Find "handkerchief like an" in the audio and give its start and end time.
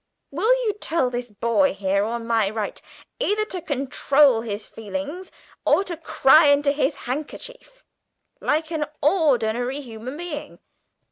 7.05-8.85